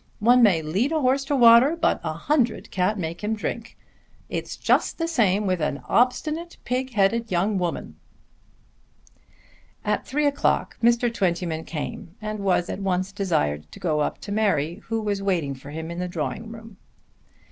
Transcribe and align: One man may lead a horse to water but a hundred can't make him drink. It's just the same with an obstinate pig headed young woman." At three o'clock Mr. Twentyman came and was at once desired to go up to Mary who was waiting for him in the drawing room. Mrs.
One 0.17 0.41
man 0.41 0.65
may 0.65 0.67
lead 0.67 0.91
a 0.91 0.99
horse 0.99 1.23
to 1.25 1.35
water 1.35 1.75
but 1.79 2.01
a 2.03 2.13
hundred 2.13 2.71
can't 2.71 2.97
make 2.97 3.23
him 3.23 3.35
drink. 3.35 3.77
It's 4.29 4.57
just 4.57 4.97
the 4.97 5.07
same 5.07 5.45
with 5.45 5.61
an 5.61 5.83
obstinate 5.87 6.57
pig 6.65 6.93
headed 6.93 7.29
young 7.29 7.59
woman." 7.59 7.97
At 9.85 10.07
three 10.07 10.25
o'clock 10.25 10.75
Mr. 10.81 11.13
Twentyman 11.13 11.65
came 11.65 12.15
and 12.19 12.39
was 12.39 12.67
at 12.67 12.79
once 12.79 13.11
desired 13.11 13.71
to 13.73 13.79
go 13.79 13.99
up 13.99 14.17
to 14.21 14.31
Mary 14.31 14.79
who 14.85 14.99
was 15.01 15.21
waiting 15.21 15.53
for 15.53 15.69
him 15.69 15.91
in 15.91 15.99
the 15.99 16.07
drawing 16.07 16.49
room. 16.49 16.77
Mrs. 16.77 17.37